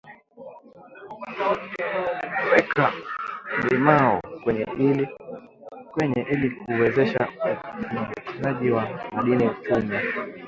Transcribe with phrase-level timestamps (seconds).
[2.51, 2.87] weka
[3.69, 4.21] limao
[5.93, 7.27] kwenye ili kuwezesha
[7.79, 10.01] ufyonzwaji wa madini chuma